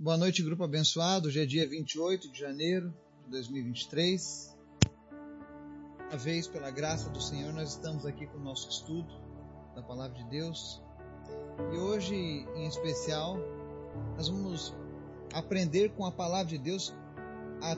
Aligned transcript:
Boa 0.00 0.16
noite, 0.16 0.44
grupo 0.44 0.62
abençoado. 0.62 1.26
Hoje 1.26 1.42
é 1.42 1.44
dia 1.44 1.68
28 1.68 2.30
de 2.30 2.38
janeiro 2.38 2.94
de 3.24 3.30
2023. 3.30 4.56
Uma 6.08 6.16
vez, 6.16 6.46
pela 6.46 6.70
graça 6.70 7.10
do 7.10 7.20
Senhor, 7.20 7.52
nós 7.52 7.70
estamos 7.70 8.06
aqui 8.06 8.24
com 8.28 8.38
o 8.38 8.40
nosso 8.40 8.70
estudo 8.70 9.12
da 9.74 9.82
Palavra 9.82 10.16
de 10.16 10.22
Deus. 10.30 10.80
E 11.74 11.78
hoje, 11.78 12.14
em 12.14 12.68
especial, 12.68 13.38
nós 14.14 14.28
vamos 14.28 14.72
aprender 15.34 15.88
com 15.96 16.06
a 16.06 16.12
Palavra 16.12 16.46
de 16.46 16.58
Deus 16.58 16.94
a 17.60 17.74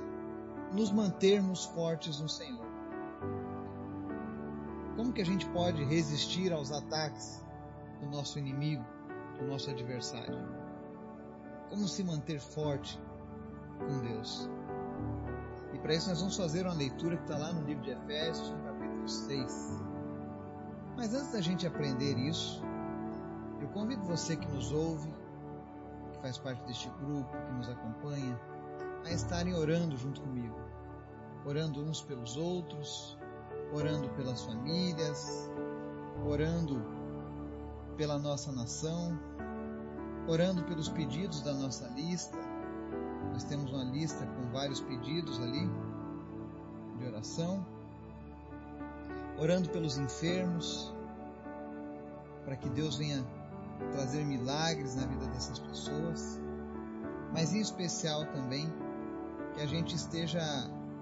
nos 0.75 0.93
mantermos 0.93 1.65
fortes 1.65 2.21
no 2.21 2.29
Senhor. 2.29 2.67
Como 4.95 5.11
que 5.11 5.23
a 5.23 5.27
gente 5.27 5.49
pode 5.49 5.83
resistir 5.85 6.53
aos 6.53 6.71
ataques 6.71 7.43
do 7.99 8.11
nosso 8.11 8.39
inimigo, 8.39 8.85
do 9.39 9.47
nosso 9.47 9.71
adversário? 9.71 10.60
Como 11.71 11.89
se 11.89 12.03
manter 12.05 12.41
forte 12.41 13.01
com 13.79 13.99
Deus. 14.01 14.51
E 15.73 15.79
para 15.79 15.95
isso 15.95 16.09
nós 16.09 16.19
vamos 16.19 16.37
fazer 16.37 16.67
uma 16.67 16.75
leitura 16.75 17.17
que 17.17 17.23
está 17.23 17.39
lá 17.39 17.53
no 17.53 17.65
livro 17.65 17.83
de 17.83 17.93
Efésios, 17.93 18.51
no 18.51 18.59
capítulo 18.65 19.09
6. 19.09 19.83
Mas 20.97 21.15
antes 21.15 21.33
da 21.33 21.41
gente 21.41 21.67
aprender 21.67 22.19
isso, 22.19 22.63
eu 23.61 23.69
convido 23.69 24.03
você 24.03 24.37
que 24.37 24.47
nos 24.49 24.73
ouve, 24.73 25.09
que 26.13 26.19
faz 26.21 26.37
parte 26.37 26.63
deste 26.67 26.91
grupo, 27.01 27.31
que 27.31 27.53
nos 27.53 27.69
acompanha, 27.69 28.39
a 29.05 29.11
estarem 29.11 29.55
orando 29.55 29.97
junto 29.97 30.21
comigo. 30.21 30.57
Orando 31.47 31.81
uns 31.81 32.03
pelos 32.03 32.37
outros, 32.37 33.17
orando 33.73 34.11
pelas 34.11 34.43
famílias, 34.43 35.51
orando 36.27 36.83
pela 37.97 38.19
nossa 38.19 38.53
nação, 38.53 39.19
orando 40.31 40.63
pelos 40.63 40.89
pedidos 40.89 41.43
da 41.43 41.53
nossa 41.53 41.89
lista. 41.89 42.39
Nós 43.33 43.43
temos 43.43 43.73
uma 43.73 43.83
lista 43.83 44.25
com 44.25 44.53
vários 44.53 44.81
pedidos 44.81 45.41
ali 45.41 45.69
de 46.99 47.05
oração. 47.05 47.67
Orando 49.41 49.69
pelos 49.71 49.99
enfermos, 49.99 50.95
para 52.45 52.55
que 52.55 52.69
Deus 52.69 52.97
venha 52.97 53.27
trazer 53.91 54.25
milagres 54.25 54.95
na 54.95 55.05
vida 55.05 55.27
dessas 55.27 55.59
pessoas. 55.59 56.39
Mas 57.33 57.53
em 57.53 57.61
especial 57.61 58.25
também 58.27 58.73
que 59.55 59.61
a 59.63 59.67
gente 59.67 59.97
esteja 59.97 60.41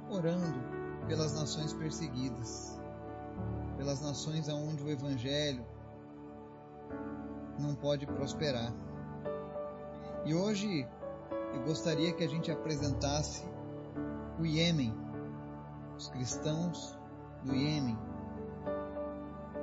orando 0.08 0.58
pelas 1.06 1.34
nações 1.34 1.74
perseguidas, 1.74 2.80
pelas 3.76 4.00
nações 4.00 4.48
aonde 4.48 4.82
o 4.82 4.88
evangelho 4.88 5.66
não 7.58 7.74
pode 7.74 8.06
prosperar. 8.06 8.72
E 10.24 10.34
hoje 10.34 10.86
eu 11.54 11.62
gostaria 11.62 12.12
que 12.12 12.24
a 12.24 12.28
gente 12.28 12.50
apresentasse 12.50 13.44
o 14.38 14.44
Iêmen, 14.44 14.94
os 15.96 16.08
cristãos 16.08 16.98
do 17.44 17.54
Iêmen. 17.54 17.98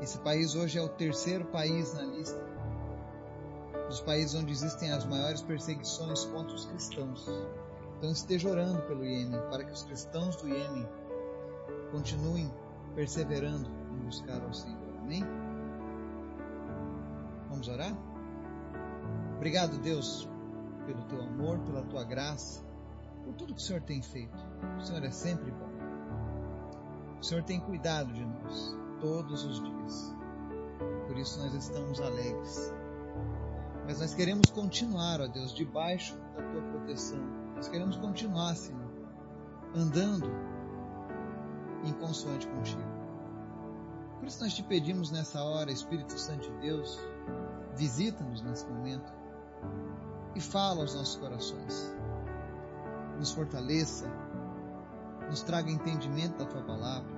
Esse 0.01 0.17
país 0.19 0.55
hoje 0.55 0.77
é 0.77 0.81
o 0.81 0.89
terceiro 0.89 1.45
país 1.45 1.93
na 1.93 2.03
lista 2.03 2.43
dos 3.87 4.01
países 4.01 4.35
onde 4.35 4.51
existem 4.51 4.91
as 4.91 5.05
maiores 5.05 5.41
perseguições 5.41 6.25
contra 6.25 6.55
os 6.55 6.65
cristãos. 6.65 7.27
Então 7.97 8.11
esteja 8.11 8.49
orando 8.49 8.81
pelo 8.83 9.05
Iêmen, 9.05 9.39
para 9.49 9.63
que 9.63 9.71
os 9.71 9.83
cristãos 9.83 10.35
do 10.37 10.49
Iêmen 10.49 10.87
continuem 11.91 12.51
perseverando 12.95 13.69
em 13.93 14.05
buscar 14.05 14.41
ao 14.41 14.53
Senhor. 14.53 14.97
Amém? 15.01 15.23
Vamos 17.49 17.67
orar? 17.67 17.95
Obrigado, 19.35 19.77
Deus, 19.77 20.27
pelo 20.85 21.03
teu 21.03 21.21
amor, 21.21 21.59
pela 21.59 21.83
tua 21.83 22.03
graça, 22.03 22.63
por 23.23 23.33
tudo 23.33 23.53
que 23.53 23.61
o 23.61 23.63
Senhor 23.63 23.81
tem 23.81 24.01
feito. 24.01 24.37
O 24.77 24.81
Senhor 24.81 25.03
é 25.03 25.11
sempre 25.11 25.51
bom. 25.51 25.69
O 27.19 27.23
Senhor 27.23 27.43
tem 27.43 27.59
cuidado 27.59 28.13
de 28.13 28.23
nós 28.23 28.77
todos 28.99 29.43
os 29.43 29.61
dias. 29.61 30.15
Por 31.07 31.17
isso 31.17 31.39
nós 31.39 31.53
estamos 31.53 31.99
alegres. 31.99 32.73
Mas 33.85 33.99
nós 33.99 34.13
queremos 34.13 34.49
continuar, 34.49 35.21
ó 35.21 35.27
Deus, 35.27 35.53
debaixo 35.53 36.15
da 36.35 36.43
tua 36.43 36.61
proteção. 36.61 37.19
Nós 37.55 37.67
queremos 37.67 37.95
continuar, 37.97 38.55
Senhor, 38.55 38.91
andando 39.75 40.29
em 41.83 41.93
consoante 41.93 42.47
contigo. 42.47 42.81
Por 44.19 44.27
isso 44.27 44.41
nós 44.41 44.53
te 44.53 44.63
pedimos 44.63 45.11
nessa 45.11 45.43
hora, 45.43 45.71
Espírito 45.71 46.17
Santo 46.19 46.51
de 46.51 46.57
Deus, 46.61 46.99
visita-nos 47.75 48.41
nesse 48.41 48.65
momento 48.67 49.13
e 50.35 50.41
fala 50.41 50.81
aos 50.81 50.93
nossos 50.93 51.15
corações. 51.15 51.95
Nos 53.17 53.31
fortaleça, 53.31 54.05
nos 55.29 55.41
traga 55.41 55.71
entendimento 55.71 56.37
da 56.37 56.45
tua 56.45 56.61
palavra. 56.61 57.15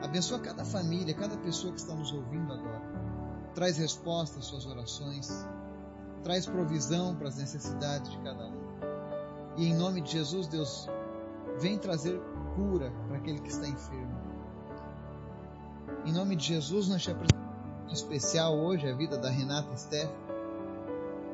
Abençoa 0.00 0.38
cada 0.38 0.64
família, 0.64 1.12
cada 1.12 1.36
pessoa 1.36 1.72
que 1.72 1.80
está 1.80 1.94
nos 1.94 2.12
ouvindo 2.12 2.52
agora. 2.52 2.82
Traz 3.54 3.76
resposta 3.76 4.38
às 4.38 4.46
suas 4.46 4.64
orações. 4.64 5.46
Traz 6.22 6.46
provisão 6.46 7.16
para 7.16 7.28
as 7.28 7.36
necessidades 7.36 8.10
de 8.10 8.18
cada 8.18 8.46
um. 8.46 8.60
E 9.56 9.66
em 9.66 9.74
nome 9.74 10.00
de 10.00 10.12
Jesus, 10.12 10.46
Deus, 10.46 10.88
vem 11.58 11.76
trazer 11.76 12.20
cura 12.54 12.92
para 13.08 13.16
aquele 13.16 13.40
que 13.40 13.48
está 13.48 13.66
enfermo. 13.66 14.20
Em 16.06 16.12
nome 16.12 16.36
de 16.36 16.46
Jesus, 16.46 16.88
nós 16.88 17.02
te 17.02 17.10
apresentamos 17.10 17.50
em 17.88 17.92
especial 17.92 18.56
hoje 18.56 18.88
a 18.88 18.94
vida 18.94 19.18
da 19.18 19.28
Renata 19.28 19.76
Steff 19.76 20.29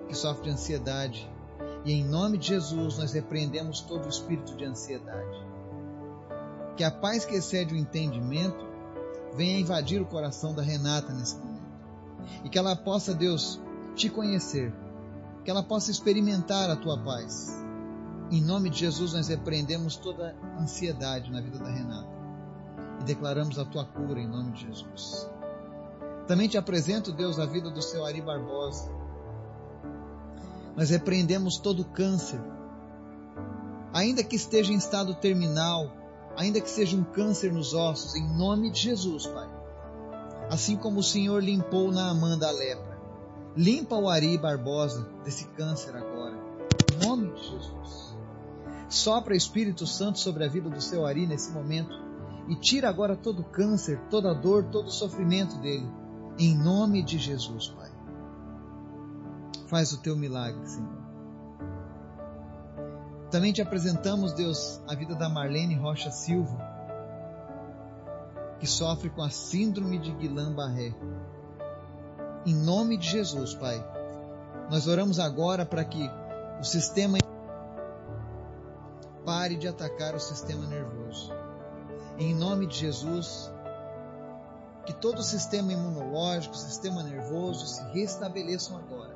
que 0.06 0.15
sofre 0.15 0.50
ansiedade. 0.50 1.28
E 1.84 1.93
em 1.93 2.05
nome 2.05 2.39
de 2.39 2.49
Jesus 2.49 2.99
nós 2.99 3.12
repreendemos 3.12 3.81
todo 3.81 4.06
o 4.06 4.09
espírito 4.09 4.56
de 4.56 4.65
ansiedade. 4.65 5.47
Que 6.77 6.84
a 6.84 6.91
paz 6.91 7.25
que 7.25 7.34
excede 7.34 7.75
o 7.75 7.77
entendimento 7.77 8.67
venha 9.34 9.59
invadir 9.59 10.00
o 10.00 10.06
coração 10.06 10.55
da 10.55 10.62
Renata 10.62 11.12
nesse 11.12 11.37
momento. 11.37 11.56
E 12.44 12.49
que 12.49 12.59
ela 12.59 12.75
possa, 12.75 13.15
Deus, 13.15 13.61
te 13.94 14.09
conhecer. 14.09 14.75
Que 15.44 15.50
ela 15.50 15.62
possa 15.62 15.91
experimentar 15.91 16.69
a 16.71 16.77
tua 16.77 16.99
paz. 16.99 17.65
Em 18.31 18.43
nome 18.43 18.69
de 18.69 18.81
Jesus 18.81 19.12
nós 19.12 19.28
repreendemos 19.28 19.97
toda 19.97 20.37
ansiedade 20.59 21.31
na 21.31 21.41
vida 21.41 21.59
da 21.59 21.71
Renata. 21.71 22.17
E 23.00 23.05
declaramos 23.05 23.59
a 23.59 23.65
tua 23.65 23.84
cura 23.84 24.21
em 24.21 24.28
nome 24.28 24.53
de 24.53 24.62
Jesus. 24.67 25.31
Também 26.27 26.49
te 26.49 26.59
apresento, 26.59 27.12
Deus, 27.12 27.38
a 27.38 27.47
vida 27.47 27.71
do 27.71 27.81
seu 27.81 28.05
Ari 28.05 28.21
Barbosa 28.21 29.06
nós 30.76 30.91
repreendemos 30.91 31.59
todo 31.59 31.84
câncer. 31.84 32.41
Ainda 33.92 34.22
que 34.22 34.37
esteja 34.37 34.72
em 34.72 34.76
estado 34.76 35.14
terminal, 35.14 35.91
ainda 36.37 36.60
que 36.60 36.69
seja 36.69 36.97
um 36.97 37.03
câncer 37.03 37.50
nos 37.53 37.72
ossos, 37.72 38.14
em 38.14 38.37
nome 38.37 38.70
de 38.70 38.81
Jesus, 38.81 39.26
Pai. 39.26 39.48
Assim 40.50 40.76
como 40.76 41.00
o 41.00 41.03
Senhor 41.03 41.42
limpou 41.42 41.91
na 41.91 42.10
Amanda 42.10 42.47
a 42.47 42.53
lepra. 42.53 42.97
Limpa 43.56 43.97
o 43.97 44.09
Ari 44.09 44.37
Barbosa 44.37 45.09
desse 45.25 45.47
câncer 45.48 45.97
agora. 45.97 46.37
Em 46.93 47.06
nome 47.06 47.32
de 47.32 47.43
Jesus. 47.43 48.14
Sopra 48.88 49.34
Espírito 49.34 49.87
Santo 49.87 50.19
sobre 50.19 50.44
a 50.44 50.48
vida 50.48 50.69
do 50.69 50.81
seu 50.81 51.06
Ari 51.06 51.26
nesse 51.26 51.50
momento 51.50 52.06
e 52.48 52.54
tira 52.54 52.88
agora 52.88 53.16
todo 53.16 53.41
o 53.41 53.44
câncer, 53.44 53.98
toda 54.10 54.31
a 54.31 54.34
dor, 54.34 54.64
todo 54.64 54.88
o 54.88 54.93
sofrimento 54.93 55.56
dele. 55.58 55.88
Em 56.38 56.56
nome 56.56 57.03
de 57.03 57.19
Jesus, 57.19 57.69
Pai. 57.69 57.85
Faz 59.66 59.93
o 59.93 59.99
teu 59.99 60.16
milagre, 60.16 60.65
Senhor. 60.69 61.06
Também 63.31 63.53
te 63.53 63.60
apresentamos, 63.60 64.32
Deus, 64.32 64.81
a 64.87 64.94
vida 64.94 65.16
da 65.16 65.28
Marlene 65.28 65.75
Rocha 65.75 66.10
Silva, 66.12 66.56
que 68.60 68.66
sofre 68.66 69.10
com 69.10 69.22
a 69.22 69.31
síndrome 69.31 69.99
de 69.99 70.12
Guillain-Barré. 70.12 70.94
Em 72.47 72.55
nome 72.55 72.97
de 72.97 73.09
Jesus, 73.09 73.55
Pai, 73.55 73.84
nós 74.71 74.87
oramos 74.87 75.19
agora 75.19 75.66
para 75.66 75.84
que 75.84 76.09
o 76.61 76.64
sistema 76.64 77.19
pare 79.25 79.56
de 79.56 79.67
atacar 79.67 80.14
o 80.14 80.20
sistema 80.20 80.64
nervoso. 80.64 81.32
Em 82.19 82.32
nome 82.32 82.69
de 82.69 82.79
Jesus, 82.79 83.52
que 84.87 84.93
todo 84.93 85.19
o 85.19 85.25
sistema 85.25 85.73
imunológico, 85.73 86.55
o 86.55 86.58
sistema 86.58 87.02
nervoso 87.02 87.67
se 87.67 87.82
restabeleçam 87.88 88.79
agora 88.79 89.15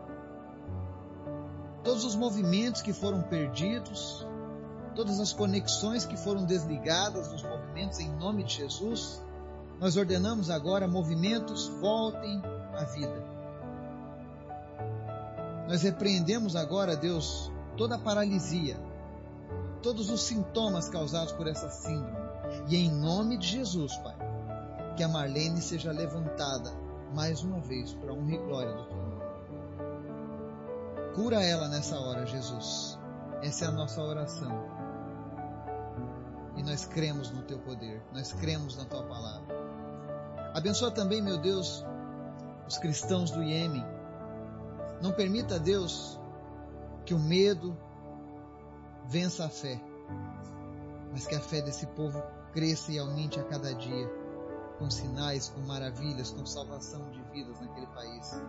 todos 1.83 2.05
os 2.05 2.15
movimentos 2.15 2.83
que 2.83 2.93
foram 2.93 3.23
perdidos, 3.23 4.27
todas 4.95 5.19
as 5.21 5.33
conexões 5.33 6.05
que 6.05 6.17
foram 6.17 6.45
desligadas 6.45 7.29
dos 7.29 7.43
movimentos 7.43 7.99
em 8.01 8.11
nome 8.17 8.45
de 8.45 8.55
Jesus, 8.57 9.23
nós 9.79 9.97
ordenamos 9.97 10.51
agora 10.51 10.87
movimentos 10.87 11.69
voltem 11.81 12.43
à 12.75 12.85
vida. 12.85 13.31
Nós 15.69 15.83
repreendemos 15.83 16.57
agora, 16.57 16.97
Deus, 16.97 17.51
toda 17.77 17.95
a 17.95 17.99
paralisia, 17.99 18.77
todos 19.81 20.11
os 20.11 20.23
sintomas 20.23 20.89
causados 20.89 21.33
por 21.33 21.47
essa 21.47 21.71
síndrome. 21.71 22.19
E 22.69 22.77
em 22.77 22.91
nome 22.91 23.39
de 23.39 23.47
Jesus, 23.47 23.97
Pai, 23.99 24.17
que 24.97 25.03
a 25.03 25.09
Marlene 25.09 25.63
seja 25.63 25.93
levantada 25.93 26.73
mais 27.15 27.43
uma 27.43 27.61
vez 27.61 27.93
para 27.95 28.13
honra 28.13 28.35
e 28.35 28.39
glória 28.39 28.73
do 28.75 28.85
Teu. 28.85 29.10
Cura 31.15 31.43
ela 31.43 31.69
nessa 31.69 31.99
hora, 31.99 32.25
Jesus. 32.25 32.99
Essa 33.43 33.65
é 33.65 33.69
a 33.69 33.73
nossa 33.73 34.03
oração. 34.03 34.81
E 36.57 36.63
nós 36.63 36.85
cremos 36.85 37.31
no 37.31 37.43
teu 37.43 37.59
poder, 37.59 38.03
nós 38.13 38.33
cremos 38.33 38.77
na 38.77 38.85
tua 38.85 39.03
palavra. 39.03 39.57
Abençoa 40.55 40.91
também, 40.91 41.23
meu 41.23 41.39
Deus, 41.39 41.85
os 42.69 42.77
cristãos 42.79 43.31
do 43.31 43.43
Iêmen. 43.43 43.85
Não 45.01 45.13
permita, 45.13 45.59
Deus, 45.59 46.21
que 47.07 47.15
o 47.15 47.19
medo 47.19 47.77
vença 49.07 49.47
a 49.47 49.49
fé, 49.49 49.81
mas 51.11 51.27
que 51.27 51.35
a 51.35 51.41
fé 51.41 51.63
desse 51.63 51.87
povo 51.87 52.23
cresça 52.53 52.93
e 52.93 52.99
aumente 52.99 53.41
a 53.41 53.45
cada 53.45 53.75
dia, 53.75 54.09
com 54.79 54.91
sinais, 54.91 55.49
com 55.49 55.61
maravilhas, 55.61 56.31
com 56.31 56.45
salvação 56.45 57.11
de 57.11 57.23
vidas 57.33 57.61
naquele 57.61 57.87
país. 57.89 58.41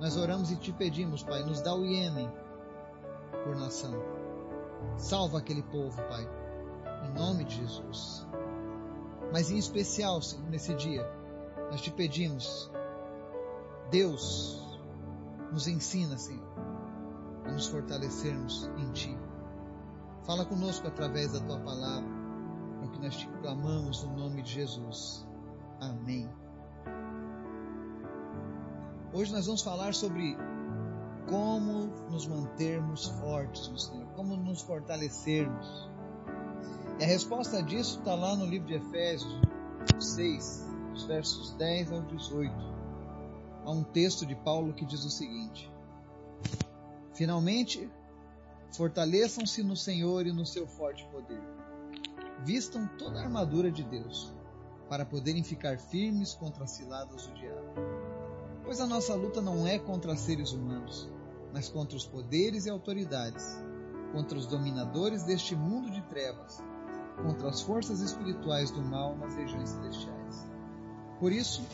Nós 0.00 0.16
oramos 0.16 0.50
e 0.50 0.56
te 0.56 0.72
pedimos, 0.72 1.22
Pai, 1.22 1.44
nos 1.44 1.60
dá 1.60 1.74
o 1.74 1.84
Iêmen 1.84 2.32
por 3.44 3.54
nação. 3.54 3.92
Salva 4.96 5.38
aquele 5.38 5.62
povo, 5.62 5.94
Pai, 6.08 6.26
em 7.06 7.12
nome 7.12 7.44
de 7.44 7.56
Jesus. 7.56 8.26
Mas 9.30 9.50
em 9.50 9.58
especial, 9.58 10.22
Senhor, 10.22 10.48
nesse 10.48 10.74
dia, 10.74 11.06
nós 11.70 11.82
te 11.82 11.90
pedimos, 11.90 12.70
Deus, 13.90 14.80
nos 15.52 15.68
ensina, 15.68 16.16
Senhor, 16.16 16.48
a 17.44 17.52
nos 17.52 17.66
fortalecermos 17.66 18.70
em 18.78 18.90
Ti. 18.92 19.18
Fala 20.22 20.46
conosco 20.46 20.88
através 20.88 21.32
da 21.32 21.40
Tua 21.40 21.60
palavra, 21.60 22.08
é 22.82 22.86
o 22.86 22.90
que 22.90 23.00
nós 23.00 23.16
te 23.16 23.28
clamamos 23.42 24.02
no 24.02 24.16
nome 24.16 24.40
de 24.40 24.50
Jesus. 24.50 25.28
Amém. 25.78 26.26
Hoje 29.12 29.32
nós 29.32 29.46
vamos 29.46 29.62
falar 29.62 29.92
sobre 29.92 30.36
como 31.28 31.88
nos 32.10 32.28
mantermos 32.28 33.08
fortes 33.08 33.66
no 33.66 33.76
Senhor, 33.76 34.06
como 34.14 34.36
nos 34.36 34.62
fortalecermos. 34.62 35.90
E 37.00 37.02
a 37.02 37.06
resposta 37.08 37.60
disso 37.60 37.98
está 37.98 38.14
lá 38.14 38.36
no 38.36 38.46
livro 38.46 38.68
de 38.68 38.74
Efésios 38.74 39.34
6, 39.98 40.64
os 40.94 41.04
versos 41.06 41.52
10 41.54 41.90
ao 41.90 42.02
18. 42.02 42.54
Há 43.64 43.70
um 43.72 43.82
texto 43.82 44.24
de 44.24 44.36
Paulo 44.36 44.72
que 44.72 44.84
diz 44.84 45.04
o 45.04 45.10
seguinte: 45.10 45.68
Finalmente, 47.12 47.90
fortaleçam-se 48.76 49.60
no 49.64 49.76
Senhor 49.76 50.24
e 50.24 50.32
no 50.32 50.46
seu 50.46 50.68
forte 50.68 51.04
poder. 51.06 51.42
Vistam 52.44 52.86
toda 52.96 53.18
a 53.18 53.24
armadura 53.24 53.72
de 53.72 53.82
Deus, 53.82 54.32
para 54.88 55.04
poderem 55.04 55.42
ficar 55.42 55.80
firmes 55.80 56.32
contra 56.32 56.62
as 56.62 56.70
ciladas 56.70 57.26
do 57.26 57.34
diabo. 57.34 57.89
Pois 58.70 58.80
a 58.80 58.86
nossa 58.86 59.16
luta 59.16 59.42
não 59.42 59.66
é 59.66 59.80
contra 59.80 60.14
seres 60.14 60.52
humanos, 60.52 61.10
mas 61.52 61.68
contra 61.68 61.96
os 61.96 62.06
poderes 62.06 62.66
e 62.66 62.70
autoridades, 62.70 63.60
contra 64.12 64.38
os 64.38 64.46
dominadores 64.46 65.24
deste 65.24 65.56
mundo 65.56 65.90
de 65.90 66.00
trevas, 66.02 66.62
contra 67.20 67.48
as 67.48 67.62
forças 67.62 67.98
espirituais 68.00 68.70
do 68.70 68.80
mal 68.80 69.16
nas 69.16 69.34
regiões 69.34 69.70
celestiais. 69.70 70.48
Por 71.18 71.32
isso, 71.32 71.66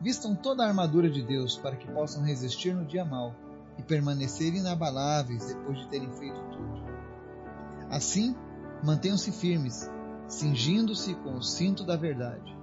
vistam 0.00 0.34
toda 0.34 0.64
a 0.64 0.66
armadura 0.66 1.08
de 1.08 1.22
Deus 1.22 1.56
para 1.56 1.76
que 1.76 1.88
possam 1.92 2.24
resistir 2.24 2.74
no 2.74 2.84
dia 2.84 3.04
mau 3.04 3.32
e 3.78 3.82
permanecer 3.84 4.52
inabaláveis 4.54 5.46
depois 5.46 5.78
de 5.78 5.86
terem 5.86 6.10
feito 6.14 6.40
tudo. 6.50 6.82
Assim, 7.90 8.34
mantenham-se 8.82 9.30
firmes, 9.30 9.88
cingindo-se 10.26 11.14
com 11.14 11.34
o 11.34 11.42
cinto 11.44 11.84
da 11.84 11.94
verdade, 11.94 12.58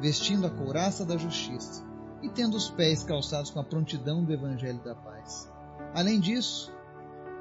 vestindo 0.00 0.46
a 0.46 0.50
couraça 0.50 1.04
da 1.04 1.18
justiça 1.18 1.89
e 2.22 2.28
tendo 2.28 2.56
os 2.56 2.68
pés 2.70 3.02
calçados 3.02 3.50
com 3.50 3.60
a 3.60 3.64
prontidão 3.64 4.24
do 4.24 4.32
Evangelho 4.32 4.82
da 4.82 4.94
paz. 4.94 5.50
Além 5.94 6.20
disso, 6.20 6.72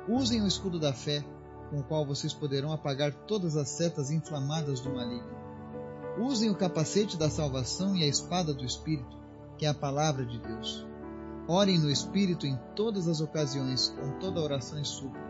usem 0.08 0.42
o 0.42 0.48
escudo 0.48 0.80
da 0.80 0.94
fé, 0.94 1.24
com 1.70 1.80
o 1.80 1.84
qual 1.84 2.06
vocês 2.06 2.34
poderão 2.34 2.72
apagar 2.72 3.14
todas 3.14 3.56
as 3.56 3.70
setas 3.70 4.10
inflamadas 4.10 4.80
do 4.80 4.94
maligno. 4.94 5.38
Usem 6.18 6.50
o 6.50 6.56
capacete 6.56 7.18
da 7.18 7.30
salvação 7.30 7.96
e 7.96 8.04
a 8.04 8.08
espada 8.08 8.54
do 8.54 8.66
Espírito, 8.66 9.18
que 9.58 9.66
é 9.66 9.70
a 9.70 9.74
palavra 9.74 10.26
de 10.26 10.40
Deus. 10.40 10.86
Orem 11.48 11.80
no 11.80 11.90
Espírito 11.90 12.46
em 12.46 12.58
todas 12.76 13.08
as 13.08 13.22
ocasiões, 13.22 13.90
com 13.90 14.20
toda 14.20 14.42
oração 14.42 14.81
e 14.81 14.86
súplica. 14.86 15.30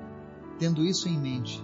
Tendo 0.57 0.83
isso 0.83 1.07
em 1.07 1.17
mente, 1.17 1.63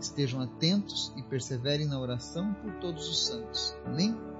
estejam 0.00 0.40
atentos 0.40 1.12
e 1.16 1.22
perseverem 1.22 1.86
na 1.86 2.00
oração 2.00 2.54
por 2.54 2.72
todos 2.80 3.08
os 3.08 3.26
santos. 3.26 3.76
Amém? 3.84 4.31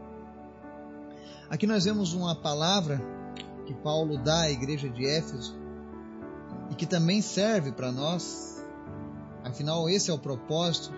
Aqui 1.50 1.66
nós 1.66 1.84
vemos 1.84 2.14
uma 2.14 2.34
palavra 2.34 3.00
que 3.66 3.74
Paulo 3.74 4.18
dá 4.18 4.42
à 4.42 4.50
igreja 4.50 4.88
de 4.88 5.06
Éfeso 5.06 5.54
e 6.70 6.74
que 6.74 6.86
também 6.86 7.20
serve 7.20 7.72
para 7.72 7.92
nós. 7.92 8.64
Afinal, 9.44 9.88
esse 9.88 10.10
é 10.10 10.14
o 10.14 10.18
propósito, 10.18 10.92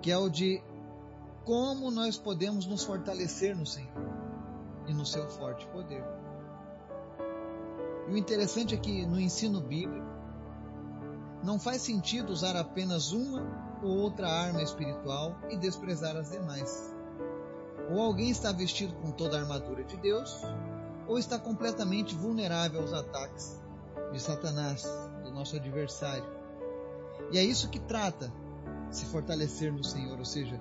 que 0.00 0.10
é 0.10 0.16
o 0.16 0.28
de 0.28 0.62
como 1.44 1.90
nós 1.90 2.16
podemos 2.16 2.66
nos 2.66 2.84
fortalecer 2.84 3.56
no 3.56 3.66
Senhor 3.66 3.90
e 4.86 4.94
no 4.94 5.04
seu 5.04 5.28
forte 5.28 5.66
poder. 5.66 6.04
E 8.08 8.12
o 8.12 8.16
interessante 8.16 8.74
é 8.74 8.78
que 8.78 9.04
no 9.04 9.20
ensino 9.20 9.60
bíblico 9.60 10.06
não 11.42 11.58
faz 11.58 11.82
sentido 11.82 12.30
usar 12.32 12.56
apenas 12.56 13.12
uma 13.12 13.78
ou 13.82 13.96
outra 13.98 14.28
arma 14.28 14.62
espiritual 14.62 15.36
e 15.50 15.56
desprezar 15.56 16.16
as 16.16 16.30
demais. 16.30 16.94
Ou 17.90 18.00
alguém 18.00 18.30
está 18.30 18.52
vestido 18.52 18.94
com 18.94 19.10
toda 19.10 19.36
a 19.36 19.40
armadura 19.40 19.82
de 19.82 19.96
Deus, 19.96 20.42
ou 21.08 21.18
está 21.18 21.38
completamente 21.38 22.14
vulnerável 22.14 22.80
aos 22.80 22.92
ataques 22.92 23.60
de 24.12 24.20
Satanás, 24.20 24.84
do 25.24 25.32
nosso 25.32 25.56
adversário. 25.56 26.24
E 27.32 27.38
é 27.38 27.44
isso 27.44 27.68
que 27.68 27.80
trata 27.80 28.32
se 28.90 29.06
fortalecer 29.06 29.72
no 29.72 29.82
Senhor, 29.82 30.18
ou 30.18 30.24
seja, 30.24 30.60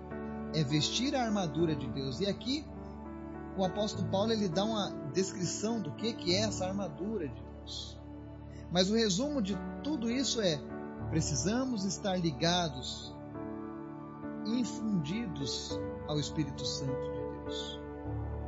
é 0.55 0.63
vestir 0.63 1.15
a 1.15 1.23
armadura 1.23 1.75
de 1.75 1.87
Deus. 1.87 2.19
E 2.19 2.27
aqui 2.27 2.65
o 3.55 3.63
apóstolo 3.63 4.07
Paulo 4.09 4.31
ele 4.31 4.47
dá 4.47 4.63
uma 4.63 4.89
descrição 5.13 5.79
do 5.79 5.91
que 5.91 6.13
que 6.13 6.33
é 6.33 6.41
essa 6.41 6.65
armadura 6.65 7.27
de 7.27 7.43
Deus. 7.43 7.99
Mas 8.71 8.89
o 8.89 8.95
resumo 8.95 9.41
de 9.41 9.55
tudo 9.83 10.09
isso 10.09 10.41
é: 10.41 10.59
precisamos 11.09 11.85
estar 11.85 12.15
ligados, 12.17 13.15
infundidos 14.45 15.79
ao 16.07 16.19
Espírito 16.19 16.65
Santo 16.65 17.18
Deus, 17.49 17.79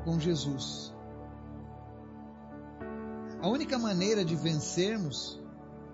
com 0.06 0.20
Jesus. 0.20 0.94
A 3.42 3.48
única 3.48 3.78
maneira 3.80 4.24
de 4.24 4.36
vencermos, 4.36 5.42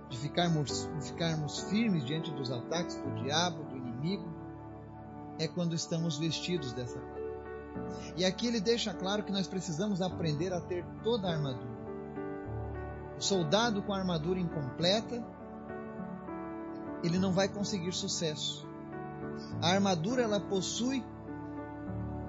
de 0.10 0.18
ficarmos, 0.18 0.90
ficarmos 1.02 1.60
firmes 1.70 2.04
diante 2.06 2.32
dos 2.32 2.52
ataques 2.52 2.98
do 2.98 3.24
diabo, 3.24 3.64
do 3.64 3.78
inimigo, 3.78 4.28
é 5.40 5.48
quando 5.48 5.74
estamos 5.74 6.18
vestidos 6.18 6.74
dessa. 6.74 7.00
E 8.18 8.26
aqui 8.26 8.48
ele 8.48 8.60
deixa 8.60 8.94
claro 8.94 9.24
que 9.24 9.32
nós 9.32 9.48
precisamos 9.48 10.02
aprender 10.02 10.52
a 10.52 10.60
ter 10.60 10.86
toda 11.04 11.30
a 11.30 11.34
armadura. 11.34 11.78
O 13.18 13.22
soldado 13.22 13.82
com 13.82 13.94
a 13.94 14.00
armadura 14.00 14.40
incompleta, 14.40 15.24
ele 17.04 17.18
não 17.18 17.32
vai 17.32 17.48
conseguir 17.48 17.94
sucesso. 17.94 18.68
A 19.62 19.70
armadura 19.70 20.24
ela 20.24 20.40
possui 20.40 21.04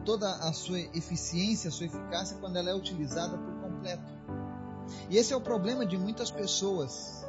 toda 0.08 0.36
a 0.36 0.54
sua 0.54 0.80
eficiência, 0.80 1.68
a 1.68 1.70
sua 1.70 1.84
eficácia 1.84 2.38
quando 2.40 2.56
ela 2.56 2.70
é 2.70 2.74
utilizada 2.74 3.36
por 3.36 3.60
completo. 3.60 4.10
E 5.10 5.18
esse 5.18 5.34
é 5.34 5.36
o 5.36 5.40
problema 5.40 5.84
de 5.84 5.98
muitas 5.98 6.30
pessoas. 6.30 7.28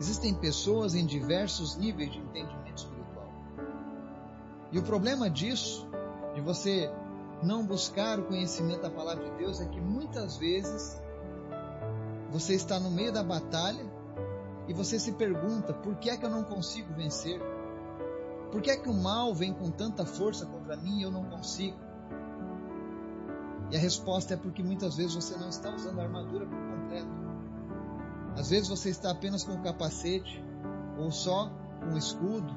Existem 0.00 0.34
pessoas 0.34 0.96
em 0.96 1.06
diversos 1.06 1.76
níveis 1.76 2.10
de 2.10 2.18
entendimento 2.18 2.78
espiritual. 2.78 3.28
E 4.72 4.78
o 4.80 4.82
problema 4.82 5.30
disso, 5.30 5.86
de 6.34 6.40
você 6.40 6.90
não 7.40 7.64
buscar 7.64 8.18
o 8.18 8.24
conhecimento 8.24 8.82
da 8.82 8.90
palavra 8.90 9.24
de 9.24 9.36
Deus, 9.36 9.60
é 9.60 9.66
que 9.66 9.80
muitas 9.80 10.36
vezes 10.36 11.00
você 12.32 12.54
está 12.54 12.80
no 12.80 12.90
meio 12.90 13.12
da 13.12 13.22
batalha 13.22 13.86
e 14.66 14.74
você 14.74 14.98
se 14.98 15.12
pergunta: 15.12 15.72
por 15.74 15.94
que 15.94 16.10
é 16.10 16.16
que 16.16 16.26
eu 16.26 16.30
não 16.30 16.42
consigo 16.42 16.92
vencer? 16.92 17.40
Por 18.50 18.62
que 18.62 18.70
é 18.70 18.76
que 18.76 18.88
o 18.88 18.94
mal 18.94 19.34
vem 19.34 19.52
com 19.52 19.70
tanta 19.70 20.04
força 20.04 20.46
contra 20.46 20.76
mim 20.76 21.00
e 21.00 21.02
eu 21.02 21.10
não 21.10 21.24
consigo? 21.24 21.76
E 23.70 23.76
a 23.76 23.80
resposta 23.80 24.34
é 24.34 24.36
porque 24.36 24.62
muitas 24.62 24.96
vezes 24.96 25.14
você 25.14 25.36
não 25.36 25.48
está 25.48 25.74
usando 25.74 25.98
a 25.98 26.04
armadura 26.04 26.46
por 26.46 26.56
completo. 26.56 27.08
Às 28.36 28.50
vezes 28.50 28.68
você 28.68 28.90
está 28.90 29.10
apenas 29.10 29.44
com 29.44 29.52
o 29.52 29.62
capacete 29.62 30.44
ou 30.98 31.10
só 31.10 31.50
com 31.80 31.94
o 31.94 31.98
escudo. 31.98 32.54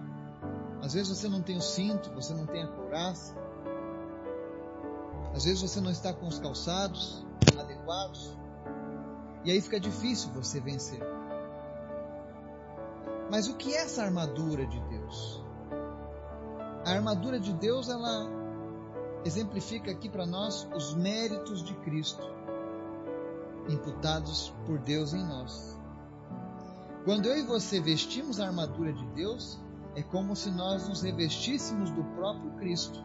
Às 0.81 0.93
vezes 0.93 1.09
você 1.09 1.27
não 1.27 1.41
tem 1.41 1.57
o 1.57 1.61
cinto, 1.61 2.11
você 2.11 2.33
não 2.33 2.45
tem 2.45 2.63
a 2.63 2.67
couraça. 2.67 3.35
Às 5.33 5.45
vezes 5.45 5.61
você 5.61 5.81
não 5.81 5.91
está 5.91 6.13
com 6.13 6.27
os 6.27 6.39
calçados 6.39 7.25
adequados. 7.59 8.37
E 9.43 9.51
aí 9.51 9.61
fica 9.61 9.79
difícil 9.79 10.29
você 10.31 10.59
vencer. 10.59 11.01
Mas 13.29 13.47
o 13.47 13.55
que 13.55 13.73
é 13.73 13.81
essa 13.81 14.03
armadura 14.03 14.65
de 14.65 14.79
Deus? 14.81 15.46
A 16.87 16.91
armadura 16.91 17.37
de 17.37 17.51
Deus, 17.51 17.89
ela 17.89 18.25
exemplifica 19.25 19.91
aqui 19.91 20.07
para 20.07 20.25
nós 20.25 20.65
os 20.73 20.95
méritos 20.95 21.61
de 21.61 21.73
Cristo. 21.81 22.25
imputados 23.67 24.53
por 24.65 24.79
Deus 24.79 25.13
em 25.13 25.21
nós. 25.25 25.77
Quando 27.03 27.25
eu 27.25 27.37
e 27.37 27.43
você 27.43 27.81
vestimos 27.81 28.39
a 28.39 28.45
armadura 28.45 28.93
de 28.93 29.05
Deus, 29.07 29.59
é 29.95 30.01
como 30.01 30.33
se 30.33 30.49
nós 30.49 30.87
nos 30.87 31.01
revestíssemos 31.01 31.91
do 31.91 32.05
próprio 32.15 32.51
Cristo 32.51 33.03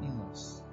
em 0.00 0.12
nós. 0.12 0.64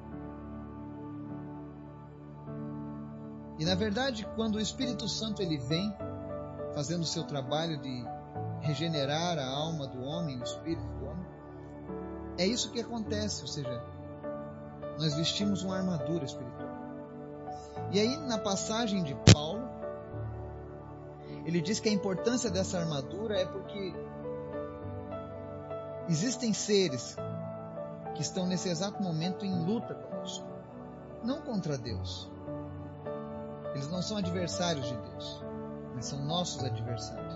E 3.58 3.66
na 3.66 3.74
verdade, 3.74 4.28
quando 4.36 4.58
o 4.58 4.62
Espírito 4.62 5.10
Santo 5.10 5.42
ele 5.42 5.58
vem 5.58 5.92
fazendo 6.76 7.02
o 7.02 7.08
seu 7.08 7.24
trabalho 7.24 7.82
de 7.82 8.06
regenerar 8.62 9.40
a 9.40 9.48
alma 9.48 9.88
do 9.88 10.04
homem, 10.04 10.40
o 10.40 10.44
espírito 10.44 10.86
do 11.00 11.05
é 12.38 12.46
isso 12.46 12.72
que 12.72 12.80
acontece, 12.80 13.42
ou 13.42 13.48
seja, 13.48 13.84
nós 15.00 15.16
vestimos 15.16 15.64
uma 15.64 15.78
armadura 15.78 16.26
espiritual. 16.26 16.70
E 17.92 18.00
aí, 18.00 18.18
na 18.18 18.38
passagem 18.38 19.04
de 19.04 19.16
Paulo, 19.34 19.64
ele 21.46 21.62
diz 21.62 21.80
que 21.80 21.90
a 21.90 21.92
importância 21.92 22.50
dessa 22.50 22.80
armadura 22.80 23.40
é 23.40 23.46
porque 23.46 23.94
existem 26.10 26.54
seres 26.54 27.16
que 28.16 28.22
estão 28.22 28.48
nesse 28.48 28.70
exato 28.70 29.02
momento 29.02 29.46
em 29.46 29.66
luta 29.66 29.94
conosco, 29.94 30.48
não 31.24 31.42
contra 31.42 31.78
Deus. 31.78 32.32
Eles 33.74 33.90
não 33.90 34.02
são 34.02 34.18
adversários 34.18 34.88
de 34.88 34.96
Deus, 34.96 35.44
mas 35.94 36.06
são 36.06 36.24
nossos 36.24 36.64
adversários. 36.64 37.34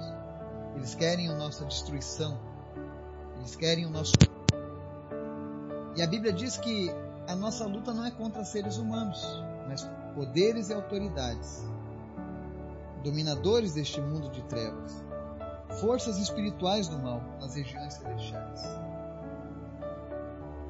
Eles 0.76 0.96
querem 0.96 1.30
a 1.30 1.36
nossa 1.36 1.66
destruição. 1.66 2.40
Eles 3.38 3.56
querem 3.56 3.86
o 3.86 3.90
nosso. 3.90 4.14
E 6.00 6.02
a 6.02 6.08
Bíblia 6.08 6.32
diz 6.32 6.56
que 6.56 6.90
a 7.28 7.36
nossa 7.36 7.66
luta 7.66 7.94
não 7.94 8.06
é 8.06 8.12
contra 8.12 8.46
seres 8.46 8.78
humanos, 8.78 9.22
mas 9.68 9.86
poderes 10.16 10.70
e 10.70 10.74
autoridades, 10.74 11.62
dominadores 13.04 13.74
deste 13.74 14.00
mundo 14.00 14.30
de 14.30 14.42
trevas, 14.44 15.04
forças 15.82 16.18
espirituais 16.18 16.88
do 16.88 16.98
mal 16.98 17.22
nas 17.42 17.54
regiões 17.54 17.96
celestiais. 17.96 18.62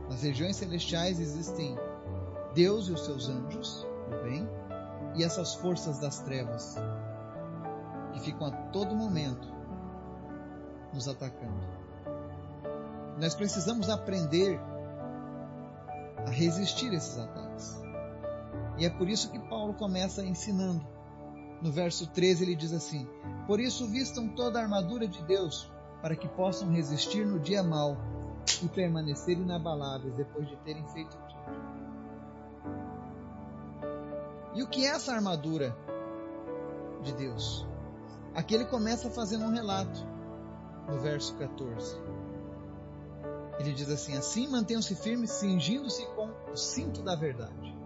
Nas 0.09 0.23
regiões 0.23 0.55
celestiais 0.55 1.19
existem 1.19 1.77
Deus 2.55 2.87
e 2.87 2.93
os 2.93 3.05
seus 3.05 3.29
anjos, 3.29 3.85
o 4.07 4.23
bem, 4.23 4.49
e 5.15 5.23
essas 5.23 5.53
forças 5.53 5.99
das 5.99 6.21
trevas, 6.21 6.75
que 8.13 8.19
ficam 8.21 8.47
a 8.47 8.51
todo 8.71 8.95
momento 8.95 9.47
nos 10.91 11.07
atacando. 11.07 11.69
Nós 13.19 13.35
precisamos 13.35 13.91
aprender 13.91 14.59
a 16.25 16.29
resistir 16.29 16.93
esses 16.93 17.17
ataques. 17.17 17.79
E 18.77 18.85
é 18.85 18.89
por 18.89 19.09
isso 19.09 19.29
que 19.31 19.39
Paulo 19.39 19.73
começa 19.73 20.23
ensinando. 20.23 20.85
No 21.61 21.71
verso 21.71 22.07
13 22.07 22.43
ele 22.43 22.55
diz 22.55 22.71
assim: 22.71 23.07
Por 23.45 23.59
isso 23.59 23.87
vistam 23.87 24.29
toda 24.29 24.59
a 24.59 24.61
armadura 24.61 25.07
de 25.07 25.21
Deus, 25.23 25.69
para 26.01 26.15
que 26.15 26.27
possam 26.29 26.71
resistir 26.71 27.25
no 27.25 27.39
dia 27.39 27.61
mau 27.61 27.97
e 28.63 28.67
permanecer 28.69 29.37
inabaláveis 29.37 30.13
depois 30.15 30.47
de 30.47 30.55
terem 30.57 30.85
feito 30.87 31.17
tudo. 31.17 31.29
E 34.55 34.63
o 34.63 34.67
que 34.67 34.85
é 34.85 34.89
essa 34.89 35.13
armadura 35.13 35.75
de 37.03 37.13
Deus? 37.13 37.67
Aqui 38.33 38.55
ele 38.55 38.65
começa 38.65 39.09
fazendo 39.09 39.45
um 39.45 39.51
relato, 39.51 40.05
no 40.87 40.97
verso 40.99 41.35
14. 41.35 41.97
Ele 43.59 43.73
diz 43.73 43.89
assim: 43.89 44.15
Assim 44.15 44.47
mantenham-se 44.47 44.95
firmes, 44.95 45.31
cingindo-se 45.31 46.05
com 46.15 46.31
o 46.51 46.55
cinto 46.55 47.03
da 47.03 47.15
verdade. 47.15 47.77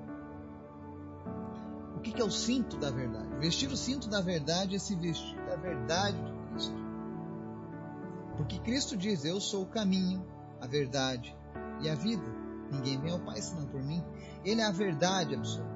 O 1.98 2.00
que 2.00 2.22
é 2.22 2.24
o 2.24 2.30
cinto 2.30 2.78
da 2.78 2.92
verdade? 2.92 3.36
Vestir 3.40 3.72
o 3.72 3.78
cinto 3.78 4.08
da 4.08 4.22
verdade 4.22 4.76
é 4.76 4.80
se 4.80 4.96
vestir 4.96 5.36
da 5.46 5.56
verdade 5.56 6.18
de 6.24 6.32
Cristo. 6.50 6.76
Porque 8.38 8.60
Cristo 8.60 8.96
diz: 8.96 9.26
Eu 9.26 9.42
sou 9.42 9.64
o 9.64 9.68
caminho, 9.68 10.24
a 10.62 10.68
verdade 10.68 11.36
e 11.82 11.90
a 11.90 11.96
vida. 11.96 12.24
Ninguém 12.72 13.00
vem 13.00 13.12
ao 13.12 13.20
Pai 13.20 13.42
senão 13.42 13.66
por 13.68 13.82
mim. 13.82 14.04
Ele 14.46 14.62
é 14.62 14.66
a 14.66 14.72
verdade 14.72 15.36
absoluta. 15.36 15.74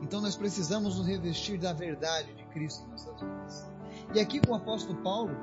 Então 0.00 0.20
nós 0.20 0.36
precisamos 0.36 0.98
nos 0.98 1.06
revestir 1.06 1.58
da 1.58 1.72
verdade 1.72 2.32
de 2.34 2.44
Cristo 2.46 2.84
em 2.86 2.90
nossas 2.90 3.20
vidas. 3.20 3.70
E 4.14 4.20
aqui 4.20 4.40
com 4.40 4.52
o 4.52 4.56
apóstolo 4.56 5.00
Paulo, 5.02 5.34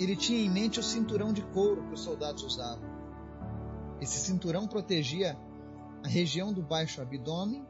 ele 0.00 0.16
tinha 0.16 0.40
em 0.40 0.48
mente 0.48 0.80
o 0.80 0.82
cinturão 0.82 1.30
de 1.30 1.42
couro 1.42 1.86
que 1.86 1.94
os 1.94 2.00
soldados 2.00 2.42
usavam. 2.42 2.88
Esse 4.00 4.18
cinturão 4.18 4.66
protegia 4.66 5.38
a 6.02 6.08
região 6.08 6.54
do 6.54 6.62
baixo 6.62 7.02
abdômen 7.02 7.66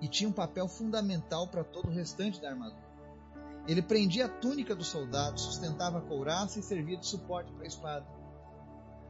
e 0.00 0.08
tinha 0.08 0.28
um 0.28 0.32
papel 0.32 0.66
fundamental 0.66 1.46
para 1.46 1.62
todo 1.62 1.86
o 1.86 1.92
restante 1.92 2.40
da 2.40 2.50
armadura. 2.50 2.90
Ele 3.68 3.80
prendia 3.80 4.26
a 4.26 4.28
túnica 4.28 4.74
do 4.74 4.82
soldado, 4.82 5.38
sustentava 5.38 5.98
a 5.98 6.00
couraça 6.00 6.58
e 6.58 6.62
servia 6.62 6.96
de 6.96 7.06
suporte 7.06 7.52
para 7.52 7.62
a 7.62 7.68
espada. 7.68 8.06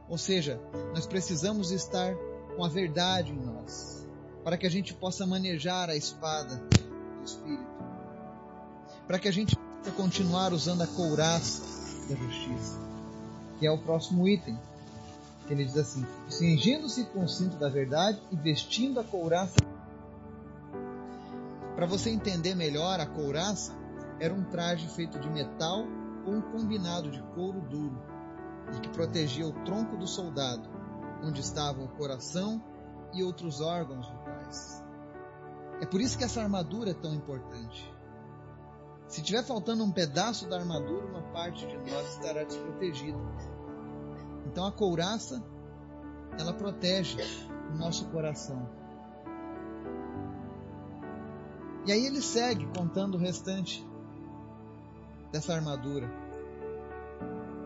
Ou 0.07 0.17
seja, 0.17 0.61
nós 0.93 1.07
precisamos 1.07 1.71
estar 1.71 2.13
com 2.55 2.63
a 2.63 2.67
verdade 2.67 3.31
em 3.31 3.39
nós, 3.39 4.07
para 4.43 4.55
que 4.55 4.67
a 4.67 4.69
gente 4.69 4.93
possa 4.93 5.25
manejar 5.25 5.89
a 5.89 5.95
espada 5.95 6.57
do 6.57 7.25
Espírito, 7.25 7.65
para 9.07 9.17
que 9.17 9.27
a 9.27 9.33
gente 9.33 9.55
possa 9.55 9.91
continuar 9.95 10.53
usando 10.53 10.83
a 10.83 10.87
couraça 10.87 11.80
da 12.11 12.15
justiça, 12.15 12.77
que 13.59 13.65
é 13.65 13.71
o 13.71 13.77
próximo 13.77 14.27
item. 14.27 14.57
Ele 15.49 15.65
diz 15.65 15.77
assim: 15.77 16.05
cingindo-se 16.29 17.05
com 17.05 17.23
o 17.23 17.29
cinto 17.29 17.57
da 17.57 17.69
verdade 17.69 18.21
e 18.31 18.35
vestindo 18.35 18.99
a 18.99 19.03
couraça. 19.03 19.59
Para 21.75 21.85
você 21.85 22.09
entender 22.09 22.55
melhor, 22.55 22.99
a 22.99 23.05
couraça 23.05 23.73
era 24.19 24.33
um 24.33 24.43
traje 24.43 24.87
feito 24.89 25.19
de 25.19 25.29
metal 25.29 25.85
ou 26.25 26.33
um 26.33 26.41
combinado 26.41 27.09
de 27.09 27.21
couro 27.33 27.61
duro 27.61 27.97
e 28.75 28.79
que 28.79 28.89
protegia 28.89 29.47
o 29.47 29.53
tronco 29.63 29.97
do 29.97 30.07
soldado, 30.07 30.69
onde 31.23 31.41
estavam 31.41 31.85
o 31.85 31.89
coração 31.89 32.61
e 33.13 33.23
outros 33.23 33.61
órgãos 33.61 34.07
vitais. 34.07 34.83
É 35.81 35.85
por 35.85 35.99
isso 35.99 36.17
que 36.17 36.23
essa 36.23 36.41
armadura 36.41 36.91
é 36.91 36.93
tão 36.93 37.13
importante. 37.13 37.90
Se 39.11 39.21
tiver 39.21 39.43
faltando 39.43 39.83
um 39.83 39.91
pedaço 39.91 40.47
da 40.47 40.57
armadura, 40.57 41.05
uma 41.05 41.21
parte 41.33 41.67
de 41.67 41.75
nós 41.91 42.13
estará 42.13 42.45
desprotegida. 42.45 43.19
Então 44.45 44.65
a 44.65 44.71
couraça, 44.71 45.43
ela 46.39 46.53
protege 46.53 47.17
o 47.69 47.77
nosso 47.77 48.07
coração. 48.07 48.69
E 51.85 51.91
aí 51.91 52.05
ele 52.05 52.21
segue 52.21 52.65
contando 52.67 53.15
o 53.15 53.17
restante 53.17 53.85
dessa 55.29 55.53
armadura. 55.53 56.09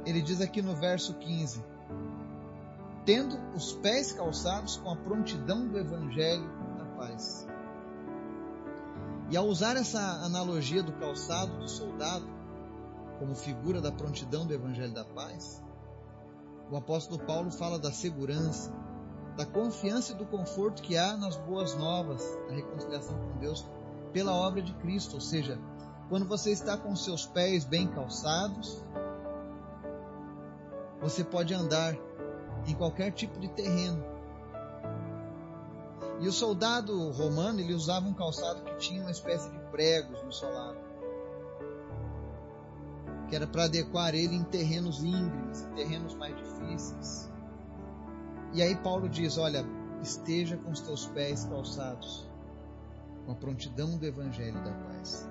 Ele 0.03 0.23
diz 0.23 0.41
aqui 0.41 0.63
no 0.63 0.75
verso 0.75 1.13
15: 1.13 1.63
Tendo 3.05 3.37
os 3.55 3.71
pés 3.71 4.11
calçados 4.13 4.77
com 4.77 4.89
a 4.89 4.95
prontidão 4.95 5.67
do 5.67 5.77
evangelho 5.77 6.49
da 6.75 6.85
paz. 6.97 7.47
E 9.29 9.35
ao 9.35 9.47
usar 9.47 9.75
essa 9.75 9.99
analogia 10.23 10.83
do 10.83 10.93
calçado 10.93 11.57
do 11.57 11.67
soldado 11.67 12.27
como 13.17 13.35
figura 13.35 13.81
da 13.81 13.91
prontidão 13.91 14.45
do 14.45 14.53
Evangelho 14.53 14.93
da 14.93 15.03
Paz, 15.03 15.63
o 16.69 16.75
apóstolo 16.75 17.23
Paulo 17.23 17.49
fala 17.49 17.79
da 17.79 17.91
segurança, 17.91 18.71
da 19.35 19.45
confiança 19.45 20.11
e 20.11 20.15
do 20.15 20.25
conforto 20.25 20.81
que 20.81 20.97
há 20.97 21.17
nas 21.17 21.37
boas 21.37 21.75
novas 21.75 22.21
da 22.47 22.53
reconciliação 22.53 23.17
com 23.17 23.39
Deus 23.39 23.67
pela 24.13 24.33
obra 24.33 24.61
de 24.61 24.73
Cristo, 24.75 25.15
ou 25.15 25.21
seja, 25.21 25.59
quando 26.07 26.25
você 26.27 26.51
está 26.51 26.77
com 26.77 26.95
seus 26.95 27.25
pés 27.25 27.65
bem 27.65 27.87
calçados, 27.87 28.83
você 31.01 31.23
pode 31.23 31.53
andar 31.53 31.95
em 32.67 32.75
qualquer 32.75 33.11
tipo 33.11 33.39
de 33.39 33.49
terreno 33.49 34.14
e 36.19 36.27
o 36.27 36.31
soldado 36.31 37.11
romano 37.11 37.59
ele 37.59 37.73
usava 37.73 38.07
um 38.07 38.13
calçado 38.13 38.63
que 38.63 38.75
tinha 38.77 39.01
uma 39.01 39.11
espécie 39.11 39.49
de 39.49 39.59
pregos 39.71 40.23
no 40.23 40.31
solado, 40.31 40.79
que 43.27 43.35
era 43.35 43.45
para 43.45 43.65
adequar 43.65 44.15
ele 44.15 44.35
em 44.35 44.43
terrenos 44.43 45.03
íngremes, 45.03 45.63
em 45.63 45.73
terrenos 45.73 46.15
mais 46.15 46.35
difíceis. 46.37 47.31
E 48.53 48.61
aí 48.61 48.75
Paulo 48.77 49.09
diz: 49.09 49.37
Olha, 49.37 49.65
esteja 50.01 50.55
com 50.57 50.71
os 50.71 50.79
teus 50.79 51.07
pés 51.07 51.43
calçados, 51.45 52.29
com 53.25 53.33
a 53.33 53.35
prontidão 53.35 53.97
do 53.97 54.05
evangelho 54.05 54.63
da 54.63 54.71
paz. 54.71 55.29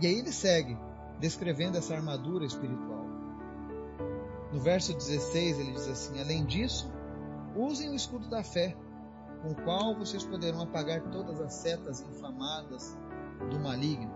E 0.00 0.06
aí 0.06 0.18
ele 0.18 0.32
segue 0.32 0.78
descrevendo 1.18 1.78
essa 1.78 1.94
armadura 1.94 2.44
espiritual. 2.44 3.06
No 4.52 4.60
verso 4.60 4.92
16 4.92 5.58
ele 5.58 5.72
diz 5.72 5.88
assim: 5.88 6.20
Além 6.20 6.44
disso, 6.44 6.88
usem 7.56 7.90
o 7.90 7.94
escudo 7.94 8.28
da 8.28 8.44
fé 8.44 8.76
com 9.42 9.50
o 9.50 9.54
qual 9.54 9.94
vocês 9.94 10.24
poderão 10.24 10.62
apagar 10.62 11.02
todas 11.10 11.40
as 11.40 11.52
setas 11.54 12.00
inflamadas 12.00 12.96
do 13.50 13.58
maligno. 13.58 14.10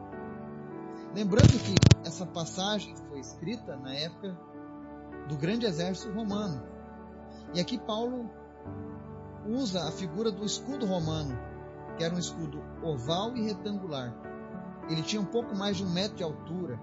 Lembrando 1.14 1.48
que 1.48 1.74
essa 2.06 2.24
passagem 2.24 2.94
foi 3.08 3.18
escrita 3.18 3.76
na 3.76 3.92
época 3.94 4.38
do 5.28 5.36
grande 5.36 5.66
exército 5.66 6.12
romano. 6.12 6.62
E 7.52 7.60
aqui 7.60 7.76
Paulo 7.78 8.30
usa 9.46 9.88
a 9.88 9.92
figura 9.92 10.30
do 10.30 10.44
escudo 10.44 10.86
romano 10.86 11.36
que 11.96 12.04
era 12.04 12.14
um 12.14 12.18
escudo 12.18 12.62
oval 12.82 13.34
e 13.36 13.42
retangular. 13.42 14.14
Ele 14.88 15.02
tinha 15.02 15.20
um 15.20 15.26
pouco 15.26 15.56
mais 15.56 15.76
de 15.76 15.84
um 15.84 15.90
metro 15.90 16.16
de 16.16 16.22
altura, 16.22 16.78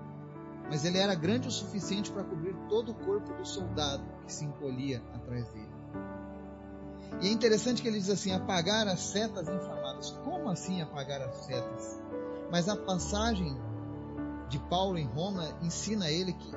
mas 0.69 0.83
ele 0.83 0.97
era 0.97 1.15
grande 1.15 1.47
o 1.47 1.51
suficiente 1.51 2.11
para 2.11 2.23
cobrir 2.23 2.55
todo 2.67 2.91
o 2.91 2.95
corpo 2.95 3.33
do 3.33 3.45
soldado 3.45 4.03
que 4.25 4.33
se 4.33 4.43
encolhia 4.43 5.01
atrás 5.13 5.47
dele. 5.49 5.72
E 7.21 7.27
é 7.27 7.31
interessante 7.31 7.81
que 7.81 7.87
ele 7.87 7.99
diz 7.99 8.09
assim: 8.09 8.33
apagar 8.33 8.87
as 8.87 8.99
setas 8.99 9.47
inflamadas. 9.47 10.11
Como 10.23 10.49
assim 10.49 10.81
apagar 10.81 11.21
as 11.21 11.35
setas? 11.45 12.01
Mas 12.51 12.67
a 12.69 12.75
passagem 12.75 13.57
de 14.49 14.59
Paulo 14.59 14.97
em 14.97 15.05
Roma 15.05 15.47
ensina 15.61 16.11
ele 16.11 16.33
que 16.33 16.51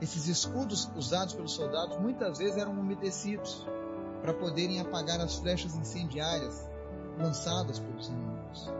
esses 0.00 0.28
escudos 0.28 0.88
usados 0.94 1.34
pelos 1.34 1.52
soldados 1.52 1.98
muitas 1.98 2.38
vezes 2.38 2.56
eram 2.56 2.72
umedecidos 2.72 3.66
para 4.20 4.34
poderem 4.34 4.80
apagar 4.80 5.20
as 5.20 5.36
flechas 5.36 5.74
incendiárias 5.74 6.68
lançadas 7.18 7.78
pelos 7.78 8.08
inimigos. 8.08 8.70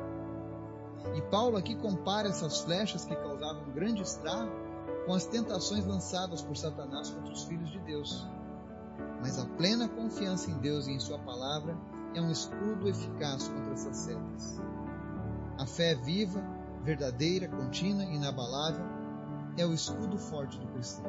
E 1.15 1.23
Paulo 1.23 1.57
aqui 1.57 1.75
compara 1.75 2.29
essas 2.29 2.61
flechas 2.61 3.05
que 3.05 3.17
causavam 3.17 3.65
grande 3.73 4.03
estrago 4.03 4.51
com 5.07 5.15
as 5.15 5.25
tentações 5.25 5.87
lançadas 5.87 6.43
por 6.43 6.57
Satanás 6.57 7.11
contra 7.11 7.33
os 7.33 7.45
filhos 7.45 7.71
de 7.71 7.79
Deus. 7.81 8.27
Mas 9.21 9.39
a 9.39 9.47
plena 9.47 9.89
confiança 9.89 10.51
em 10.51 10.59
Deus 10.59 10.87
e 10.87 10.93
em 10.93 11.01
Sua 11.01 11.19
palavra 11.19 11.77
é 12.15 12.21
um 12.21 12.31
escudo 12.31 12.89
eficaz 12.89 13.49
contra 13.49 13.73
essas 13.73 13.97
setas. 13.97 14.61
A 15.59 15.67
fé 15.67 15.95
viva, 15.95 16.43
verdadeira, 16.83 17.49
contínua 17.49 18.05
e 18.05 18.17
inabalável 18.17 18.85
é 19.57 19.65
o 19.65 19.73
escudo 19.73 20.19
forte 20.19 20.59
do 20.59 20.67
cristão. 20.69 21.05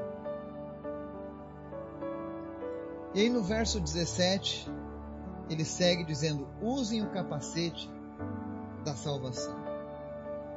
E 3.14 3.22
aí 3.22 3.30
no 3.30 3.44
verso 3.44 3.80
17, 3.80 4.70
ele 5.50 5.66
segue 5.66 6.04
dizendo: 6.04 6.48
usem 6.62 7.04
o 7.04 7.10
capacete 7.10 7.90
da 8.84 8.96
salvação. 8.96 9.56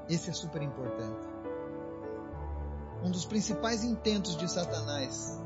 Esse 0.09 0.31
é 0.31 0.33
super 0.33 0.63
importante. 0.63 1.29
Um 3.03 3.11
dos 3.11 3.25
principais 3.25 3.83
intentos 3.83 4.37
de 4.37 4.51
Satanás 4.51 5.41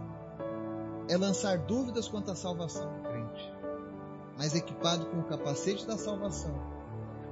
é 1.09 1.17
lançar 1.17 1.59
dúvidas 1.59 2.09
quanto 2.09 2.31
à 2.31 2.35
salvação 2.35 2.91
do 2.93 3.03
crente. 3.03 3.53
Mas 4.37 4.55
equipado 4.55 5.07
com 5.07 5.21
o 5.21 5.25
capacete 5.25 5.87
da 5.87 5.97
salvação, 5.97 6.55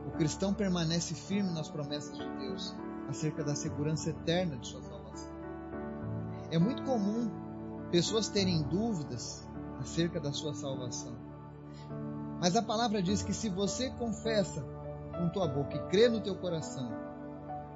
o 0.06 0.10
cristão 0.12 0.52
permanece 0.52 1.14
firme 1.14 1.52
nas 1.52 1.68
promessas 1.68 2.16
de 2.16 2.28
Deus 2.38 2.74
acerca 3.08 3.42
da 3.42 3.54
segurança 3.54 4.10
eterna 4.10 4.56
de 4.56 4.66
sua 4.66 4.82
salvação. 4.82 5.30
É 6.50 6.58
muito 6.58 6.82
comum 6.84 7.30
pessoas 7.90 8.28
terem 8.28 8.62
dúvidas 8.62 9.46
acerca 9.80 10.20
da 10.20 10.32
sua 10.32 10.54
salvação. 10.54 11.16
Mas 12.40 12.56
a 12.56 12.62
palavra 12.62 13.02
diz 13.02 13.22
que 13.22 13.32
se 13.32 13.48
você 13.48 13.90
confessa 13.90 14.64
com 15.16 15.28
tua 15.28 15.46
boca 15.46 15.76
e 15.76 15.88
crê 15.88 16.08
no 16.08 16.20
teu 16.20 16.34
coração, 16.36 16.90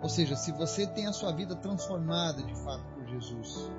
ou 0.02 0.08
seja, 0.08 0.36
se 0.36 0.52
você 0.52 0.86
tem 0.86 1.06
a 1.06 1.12
sua 1.12 1.32
vida 1.32 1.54
transformada 1.56 2.42
de 2.42 2.54
fato 2.62 2.84
por 2.94 3.06
Jesus, 3.06 3.70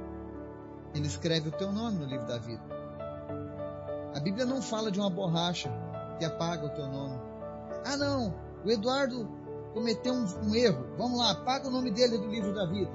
ele 0.94 1.08
escreve 1.08 1.50
o 1.50 1.52
teu 1.52 1.72
nome 1.72 2.00
no 2.00 2.06
livro 2.06 2.26
da 2.26 2.38
vida. 2.38 2.64
A 4.16 4.20
Bíblia 4.20 4.46
não 4.46 4.62
fala 4.62 4.92
de 4.92 5.00
uma 5.00 5.10
borracha 5.10 5.72
que 6.18 6.26
apaga 6.26 6.66
o 6.66 6.70
teu 6.70 6.88
nome. 6.88 7.20
Ah, 7.86 7.98
não, 7.98 8.34
o 8.66 8.72
Eduardo 8.72 9.30
cometeu 9.74 10.14
um, 10.14 10.26
um 10.44 10.56
erro. 10.56 10.86
Vamos 10.98 11.20
lá, 11.20 11.32
apaga 11.32 11.68
o 11.68 11.72
nome 11.72 11.92
dele 11.92 12.18
do 12.18 12.28
livro 12.28 12.54
da 12.54 12.66
vida. 12.66 12.92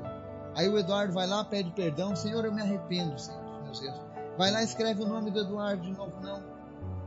Aí 0.54 0.68
o 0.68 0.78
Eduardo 0.78 1.12
vai 1.12 1.26
lá, 1.26 1.44
pede 1.44 1.70
perdão. 1.70 2.14
Senhor, 2.14 2.44
eu 2.44 2.52
me 2.52 2.60
arrependo, 2.60 3.18
Senhor, 3.18 3.40
dos 3.40 3.62
meus 3.62 3.82
erros. 3.82 4.00
Vai 4.36 4.50
lá 4.50 4.62
escreve 4.62 5.02
o 5.02 5.06
nome 5.06 5.30
do 5.30 5.40
Eduardo 5.40 5.82
de 5.82 5.92
novo. 5.92 6.20
Não. 6.20 6.42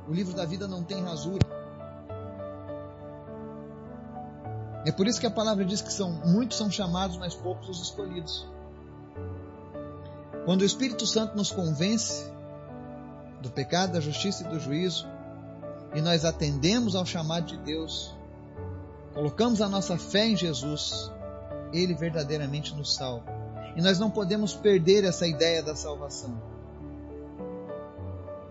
O 0.08 0.14
livro 0.14 0.36
da 0.36 0.46
vida 0.46 0.68
não 0.68 0.84
tem 0.84 1.04
rasura. 1.04 1.46
É 4.86 4.92
por 4.92 5.08
isso 5.08 5.20
que 5.20 5.26
a 5.26 5.32
palavra 5.32 5.66
diz 5.66 5.82
que 5.82 5.92
são 5.92 6.12
muitos 6.12 6.58
são 6.58 6.70
chamados, 6.70 7.18
mas 7.18 7.34
poucos 7.34 7.68
os 7.68 7.82
escolhidos. 7.82 8.48
Quando 10.46 10.62
o 10.62 10.66
Espírito 10.66 11.08
Santo 11.08 11.36
nos 11.36 11.52
convence 11.52 12.32
do 13.42 13.50
pecado, 13.50 13.94
da 13.94 14.00
justiça 14.00 14.44
e 14.44 14.48
do 14.48 14.60
juízo, 14.60 15.08
e 15.96 16.02
nós 16.02 16.24
atendemos 16.24 16.96
ao 16.96 17.04
chamado 17.04 17.48
de 17.48 17.58
Deus, 17.58 18.16
colocamos 19.14 19.60
a 19.60 19.68
nossa 19.68 19.98
fé 19.98 20.28
em 20.28 20.36
Jesus, 20.36 21.12
Ele 21.74 21.96
verdadeiramente 21.96 22.76
nos 22.76 22.94
salva. 22.94 23.26
E 23.76 23.82
nós 23.82 23.98
não 23.98 24.12
podemos 24.12 24.54
perder 24.54 25.04
essa 25.04 25.26
ideia 25.26 25.64
da 25.64 25.76
salvação. 25.76 26.40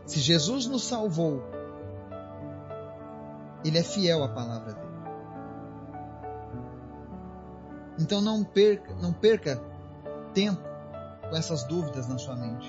Se 0.04 0.18
Jesus 0.18 0.66
nos 0.66 0.82
salvou, 0.82 1.44
Ele 3.64 3.78
é 3.78 3.84
fiel 3.84 4.24
à 4.24 4.28
palavra 4.28 4.72
dele. 4.72 4.94
Então 8.00 8.20
não 8.20 8.42
perca, 8.42 8.92
não 8.96 9.12
perca 9.12 9.62
tempo 10.34 10.73
com 11.28 11.36
essas 11.36 11.64
dúvidas 11.64 12.08
na 12.08 12.18
sua 12.18 12.36
mente. 12.36 12.68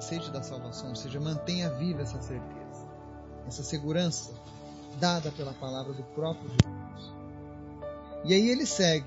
Sede 0.00 0.30
da 0.30 0.42
salvação, 0.42 0.90
ou 0.90 0.96
seja, 0.96 1.18
mantenha 1.20 1.70
viva 1.70 2.02
essa 2.02 2.20
certeza, 2.20 2.86
essa 3.46 3.62
segurança 3.62 4.32
dada 4.98 5.30
pela 5.32 5.52
palavra 5.54 5.92
do 5.92 6.02
próprio 6.02 6.48
Jesus. 6.50 7.14
E 8.24 8.34
aí 8.34 8.48
ele 8.48 8.66
segue. 8.66 9.06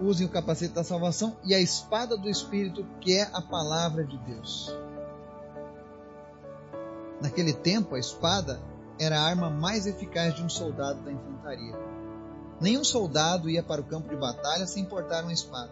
Usem 0.00 0.26
o 0.26 0.30
capacete 0.30 0.74
da 0.74 0.84
salvação 0.84 1.36
e 1.44 1.54
a 1.54 1.60
espada 1.60 2.16
do 2.16 2.28
Espírito, 2.28 2.86
que 3.00 3.16
é 3.16 3.28
a 3.32 3.42
palavra 3.42 4.04
de 4.04 4.16
Deus. 4.18 4.72
Naquele 7.20 7.52
tempo, 7.52 7.96
a 7.96 7.98
espada 7.98 8.60
era 8.98 9.20
a 9.20 9.24
arma 9.24 9.50
mais 9.50 9.86
eficaz 9.86 10.34
de 10.34 10.42
um 10.42 10.48
soldado 10.48 11.00
da 11.02 11.12
infantaria. 11.12 11.74
Nenhum 12.60 12.82
soldado 12.82 13.48
ia 13.48 13.62
para 13.62 13.80
o 13.80 13.84
campo 13.84 14.08
de 14.08 14.16
batalha 14.16 14.66
sem 14.66 14.84
portar 14.84 15.22
uma 15.22 15.32
espada. 15.32 15.70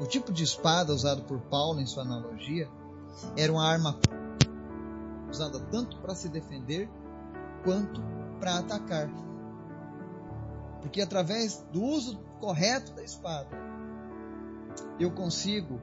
O 0.00 0.06
tipo 0.06 0.32
de 0.32 0.42
espada 0.42 0.92
usado 0.92 1.22
por 1.22 1.40
Paulo 1.42 1.80
em 1.80 1.86
sua 1.86 2.02
analogia 2.02 2.68
era 3.36 3.52
uma 3.52 3.66
arma 3.66 3.98
usada 5.30 5.60
tanto 5.60 5.98
para 5.98 6.14
se 6.14 6.28
defender 6.28 6.88
quanto 7.62 8.02
para 8.40 8.58
atacar. 8.58 9.10
Porque 10.80 11.00
através 11.00 11.64
do 11.72 11.82
uso 11.82 12.18
correto 12.40 12.92
da 12.92 13.02
espada, 13.02 13.48
eu 14.98 15.10
consigo 15.10 15.80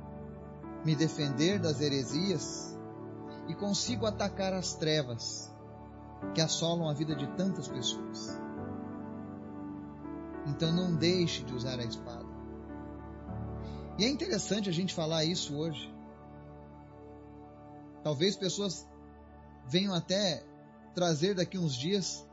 me 0.84 0.96
defender 0.96 1.60
das 1.60 1.80
heresias 1.80 2.78
e 3.48 3.54
consigo 3.54 4.06
atacar 4.06 4.54
as 4.54 4.74
trevas 4.74 5.52
que 6.34 6.42
assolam 6.42 6.90
a 6.90 6.94
vida 6.94 7.16
de 7.16 7.28
tantas 7.36 7.68
pessoas. 7.68 8.41
Então 10.48 10.72
não 10.72 10.96
deixe 10.96 11.44
de 11.44 11.54
usar 11.54 11.80
a 11.80 11.84
espada. 11.84 12.26
E 13.98 14.06
é 14.06 14.10
interessante 14.10 14.70
a 14.70 14.74
gente 14.74 14.94
falar 14.94 15.24
isso 15.26 15.56
hoje. 15.56 15.94
Talvez 18.04 18.36
pessoas 18.36 18.88
venham 19.68 19.94
até 19.94 20.44
trazer 20.96 21.36
daqui 21.36 21.58
uns 21.58 21.76
dias 21.76 22.28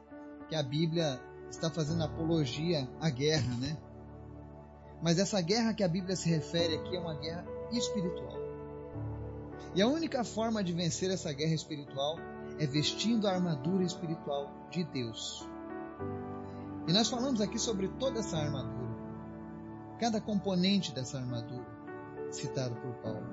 que 0.49 0.55
a 0.55 0.63
Bíblia 0.63 1.21
está 1.51 1.71
fazendo 1.71 2.03
apologia 2.03 2.89
à 3.01 3.11
guerra, 3.11 3.55
né? 3.57 3.77
Mas 5.03 5.19
essa 5.19 5.41
guerra 5.41 5.75
que 5.75 5.85
a 5.85 5.89
Bíblia 5.89 6.17
se 6.17 6.29
refere 6.29 6.77
aqui 6.77 6.97
é 6.97 7.01
uma 7.01 7.15
guerra 7.15 7.45
espiritual. 7.71 8.39
E 9.75 9.83
a 9.83 9.87
única 9.87 10.25
forma 10.25 10.65
de 10.65 10.73
vencer 10.73 11.11
essa 11.11 11.33
guerra 11.33 11.55
espiritual 11.55 12.17
é 12.59 12.67
vestindo 12.67 13.29
a 13.29 13.33
armadura 13.33 13.85
espiritual 13.85 14.51
de 14.71 14.83
Deus. 14.85 15.47
E 16.89 16.93
nós 16.93 17.11
falamos 17.11 17.43
aqui 17.43 17.59
sobre 17.59 17.87
toda 17.87 18.21
essa 18.21 18.39
armadura, 18.39 18.97
cada 20.01 20.23
componente 20.23 20.91
dessa 20.91 21.19
armadura, 21.19 21.67
citado 22.31 22.75
por 22.77 22.95
Paulo. 23.03 23.27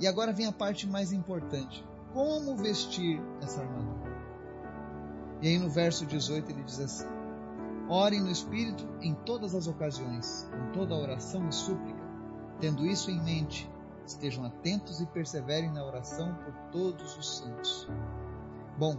E 0.00 0.06
agora 0.06 0.32
vem 0.32 0.46
a 0.46 0.52
parte 0.52 0.88
mais 0.88 1.12
importante: 1.12 1.84
como 2.14 2.56
vestir 2.56 3.20
essa 3.42 3.60
armadura? 3.60 4.16
E 5.42 5.48
aí 5.48 5.58
no 5.58 5.68
verso 5.68 6.06
18 6.06 6.50
ele 6.50 6.62
diz 6.62 6.80
assim: 6.80 7.06
Orem 7.90 8.22
no 8.22 8.30
Espírito 8.30 8.88
em 9.02 9.14
todas 9.14 9.54
as 9.54 9.66
ocasiões, 9.66 10.48
com 10.50 10.72
toda 10.72 10.96
oração 10.96 11.46
e 11.46 11.52
súplica, 11.52 12.02
tendo 12.58 12.86
isso 12.86 13.10
em 13.10 13.22
mente, 13.22 13.70
estejam 14.06 14.46
atentos 14.46 14.98
e 15.02 15.06
perseverem 15.06 15.70
na 15.70 15.84
oração 15.84 16.34
por 16.36 16.54
todos 16.72 17.18
os 17.18 17.36
santos. 17.36 17.86
Bom, 18.78 18.96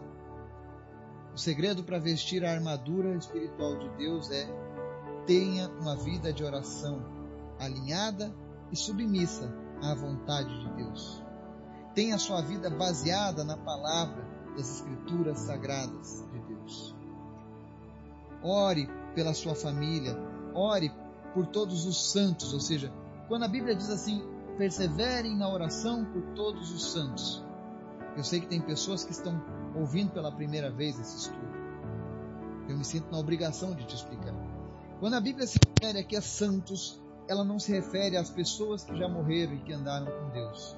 o 1.33 1.37
segredo 1.37 1.83
para 1.83 1.99
vestir 1.99 2.43
a 2.43 2.51
armadura 2.51 3.15
espiritual 3.15 3.77
de 3.77 3.89
Deus 3.97 4.29
é 4.31 4.47
tenha 5.25 5.69
uma 5.79 5.95
vida 5.95 6.33
de 6.33 6.43
oração 6.43 7.03
alinhada 7.59 8.33
e 8.71 8.75
submissa 8.75 9.53
à 9.81 9.93
vontade 9.93 10.49
de 10.59 10.69
Deus. 10.75 11.23
Tenha 11.93 12.17
sua 12.17 12.41
vida 12.41 12.69
baseada 12.69 13.43
na 13.43 13.57
palavra 13.57 14.25
das 14.55 14.77
Escrituras 14.77 15.39
sagradas 15.39 16.25
de 16.31 16.39
Deus. 16.39 16.95
Ore 18.41 18.89
pela 19.13 19.33
sua 19.33 19.53
família, 19.53 20.17
ore 20.53 20.91
por 21.33 21.45
todos 21.47 21.85
os 21.85 22.11
santos, 22.11 22.53
ou 22.53 22.59
seja, 22.59 22.91
quando 23.27 23.43
a 23.43 23.47
Bíblia 23.47 23.75
diz 23.75 23.89
assim, 23.89 24.23
perseverem 24.57 25.37
na 25.37 25.47
oração 25.47 26.05
por 26.05 26.21
todos 26.33 26.71
os 26.73 26.91
santos. 26.91 27.43
Eu 28.17 28.23
sei 28.23 28.41
que 28.41 28.47
tem 28.47 28.61
pessoas 28.61 29.03
que 29.03 29.11
estão 29.11 29.39
ouvindo 29.79 30.11
pela 30.11 30.31
primeira 30.31 30.69
vez 30.69 30.99
esse 30.99 31.17
estudo. 31.17 31.47
Eu 32.67 32.77
me 32.77 32.85
sinto 32.85 33.11
na 33.11 33.17
obrigação 33.17 33.73
de 33.73 33.85
te 33.85 33.95
explicar. 33.95 34.33
Quando 34.99 35.15
a 35.15 35.21
Bíblia 35.21 35.47
se 35.47 35.57
refere 35.65 35.99
aqui 35.99 36.15
a 36.15 36.21
santos, 36.21 37.01
ela 37.27 37.43
não 37.43 37.59
se 37.59 37.71
refere 37.71 38.17
às 38.17 38.29
pessoas 38.29 38.83
que 38.83 38.95
já 38.95 39.07
morreram 39.07 39.53
e 39.53 39.59
que 39.59 39.73
andaram 39.73 40.05
com 40.05 40.29
Deus. 40.29 40.75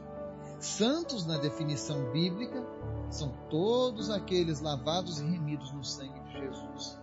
Santos, 0.59 1.25
na 1.25 1.37
definição 1.37 2.11
bíblica, 2.11 2.63
são 3.09 3.33
todos 3.49 4.09
aqueles 4.09 4.61
lavados 4.61 5.19
e 5.19 5.23
remidos 5.23 5.71
no 5.71 5.83
sangue 5.83 6.19
de 6.19 6.33
Jesus. 6.33 6.99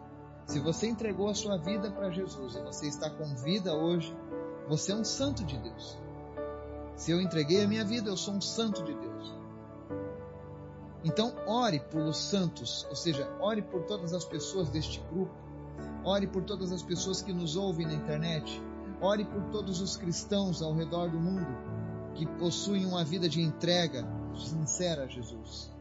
Se 0.46 0.60
você 0.60 0.88
entregou 0.88 1.28
a 1.28 1.34
sua 1.34 1.58
vida 1.58 1.90
para 1.90 2.10
Jesus 2.10 2.54
e 2.54 2.62
você 2.62 2.86
está 2.86 3.10
com 3.10 3.34
vida 3.36 3.74
hoje, 3.74 4.16
você 4.68 4.92
é 4.92 4.94
um 4.94 5.04
santo 5.04 5.44
de 5.44 5.58
Deus. 5.58 5.98
Se 6.94 7.10
eu 7.10 7.20
entreguei 7.20 7.64
a 7.64 7.68
minha 7.68 7.84
vida, 7.84 8.08
eu 8.08 8.16
sou 8.16 8.34
um 8.34 8.40
santo 8.40 8.82
de 8.84 8.94
Deus. 8.94 9.37
Então, 11.04 11.34
ore 11.46 11.80
pelos 11.80 12.16
santos, 12.16 12.86
ou 12.90 12.96
seja, 12.96 13.30
ore 13.40 13.62
por 13.62 13.84
todas 13.84 14.12
as 14.12 14.24
pessoas 14.24 14.68
deste 14.68 15.00
grupo, 15.10 15.34
ore 16.04 16.26
por 16.26 16.42
todas 16.42 16.72
as 16.72 16.82
pessoas 16.82 17.22
que 17.22 17.32
nos 17.32 17.56
ouvem 17.56 17.86
na 17.86 17.94
internet, 17.94 18.60
ore 19.00 19.24
por 19.24 19.42
todos 19.50 19.80
os 19.80 19.96
cristãos 19.96 20.60
ao 20.60 20.74
redor 20.74 21.08
do 21.10 21.20
mundo 21.20 21.46
que 22.14 22.26
possuem 22.26 22.84
uma 22.84 23.04
vida 23.04 23.28
de 23.28 23.40
entrega 23.40 24.04
sincera 24.34 25.04
a 25.04 25.06
Jesus. 25.06 25.72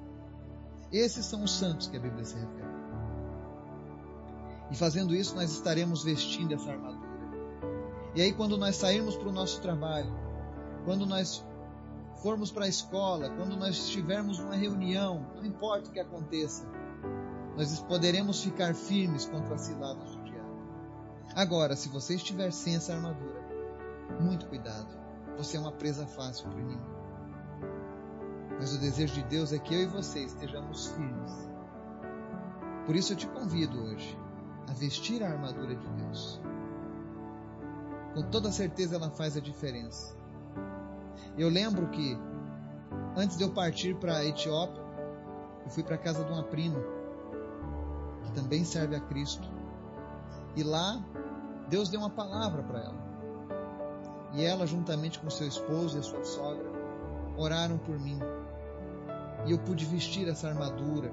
Esses 0.92 1.26
são 1.26 1.44
os 1.44 1.52
santos 1.52 1.88
que 1.88 1.98
a 1.98 2.00
Bíblia 2.00 2.24
se 2.24 2.36
refere. 2.36 2.78
E 4.70 4.76
fazendo 4.76 5.16
isso, 5.16 5.36
nós 5.36 5.52
estaremos 5.52 6.04
vestindo 6.04 6.54
essa 6.54 6.72
armadura. 6.72 7.08
E 8.16 8.22
aí, 8.22 8.34
quando 8.34 8.58
nós 8.58 8.76
sairmos 8.76 9.16
para 9.16 9.30
o 9.30 9.32
nosso 9.32 9.62
trabalho, 9.62 10.12
quando 10.86 11.06
nós 11.06 11.46
formos 12.28 12.52
para 12.52 12.66
a 12.66 12.68
escola, 12.68 13.30
quando 13.30 13.56
nós 13.56 13.78
estivermos 13.78 14.38
numa 14.38 14.54
reunião, 14.54 15.26
não 15.34 15.46
importa 15.46 15.88
o 15.88 15.94
que 15.94 16.00
aconteça, 16.02 16.68
nós 17.56 17.80
poderemos 17.80 18.44
ficar 18.44 18.76
firmes 18.76 19.24
contra 19.24 19.56
as 19.56 19.62
ciladas 19.62 20.14
do 20.14 20.24
diabo. 20.26 20.62
Agora, 21.34 21.74
se 21.78 21.88
você 21.88 22.16
estiver 22.16 22.52
sem 22.52 22.76
essa 22.76 22.94
armadura, 22.94 23.42
muito 24.20 24.46
cuidado 24.48 24.94
você 25.38 25.56
é 25.56 25.60
uma 25.62 25.72
presa 25.72 26.06
fácil 26.06 26.50
para 26.50 26.58
o 26.58 26.60
inimigo. 26.60 26.98
Mas 28.60 28.76
o 28.76 28.78
desejo 28.78 29.14
de 29.14 29.24
Deus 29.24 29.54
é 29.54 29.60
que 29.60 29.74
eu 29.74 29.84
e 29.84 29.86
você 29.86 30.20
estejamos 30.20 30.88
firmes. 30.88 31.50
Por 32.86 32.94
isso 32.94 33.14
eu 33.14 33.18
te 33.18 33.28
convido 33.28 33.82
hoje 33.82 34.20
a 34.68 34.74
vestir 34.74 35.24
a 35.24 35.30
armadura 35.30 35.74
de 35.74 35.88
Deus. 35.92 36.42
Com 38.14 38.24
toda 38.24 38.52
certeza 38.52 38.98
ela 38.98 39.12
faz 39.12 39.38
a 39.38 39.40
diferença. 39.40 40.18
Eu 41.38 41.50
lembro 41.50 41.88
que 41.90 42.18
antes 43.16 43.38
de 43.38 43.44
eu 43.44 43.52
partir 43.52 43.96
para 43.96 44.18
a 44.18 44.26
Etiópia, 44.26 44.82
eu 45.66 45.70
fui 45.70 45.84
para 45.84 45.96
a 45.96 46.00
casa 46.00 46.24
de 46.24 46.32
uma 46.32 46.44
prima 46.44 46.80
que 48.24 48.32
também 48.32 48.64
serve 48.64 48.96
a 48.96 49.00
Cristo. 49.00 49.48
E 50.56 50.64
lá 50.64 51.04
Deus 51.70 51.90
deu 51.90 52.00
uma 52.00 52.10
palavra 52.10 52.64
para 52.64 52.80
ela. 52.80 53.08
E 54.34 54.44
ela, 54.44 54.68
juntamente 54.68 55.20
com 55.20 55.30
seu 55.30 55.48
esposo 55.48 55.98
e 55.98 56.00
a 56.00 56.04
sua 56.04 56.24
sogra, 56.24 56.66
oraram 57.38 57.78
por 57.78 58.00
mim. 58.00 58.20
E 59.46 59.52
eu 59.52 59.60
pude 59.60 59.86
vestir 59.86 60.28
essa 60.28 60.48
armadura, 60.48 61.12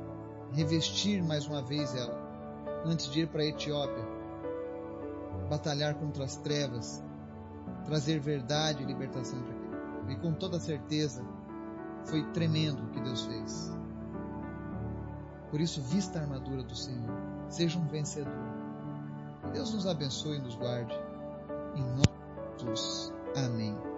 revestir 0.53 1.23
mais 1.23 1.47
uma 1.47 1.63
vez 1.63 1.95
ela, 1.95 2.17
antes 2.85 3.11
de 3.11 3.21
ir 3.21 3.29
para 3.29 3.43
a 3.43 3.47
Etiópia, 3.47 4.05
batalhar 5.49 5.95
contra 5.95 6.25
as 6.25 6.37
trevas, 6.37 7.03
trazer 7.85 8.19
verdade 8.19 8.83
e 8.83 8.87
libertação 8.87 9.41
para 9.43 9.54
e 10.09 10.17
com 10.17 10.33
toda 10.33 10.59
certeza 10.61 11.25
foi 12.05 12.23
tremendo 12.33 12.83
o 12.85 12.91
que 12.91 13.01
Deus 13.01 13.25
fez. 13.25 13.73
Por 15.51 15.61
isso, 15.61 15.81
vista 15.83 16.19
a 16.19 16.23
armadura 16.23 16.63
do 16.63 16.75
Senhor, 16.75 17.11
seja 17.49 17.79
um 17.79 17.87
vencedor. 17.87 18.33
Deus 19.53 19.73
nos 19.73 19.87
abençoe 19.87 20.37
e 20.37 20.41
nos 20.41 20.57
guarde. 20.57 20.95
Em 21.77 21.83
nome 21.83 22.03
de 22.59 22.65
Jesus. 22.67 23.13
Amém. 23.37 23.94